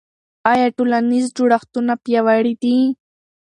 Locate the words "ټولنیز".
0.77-1.25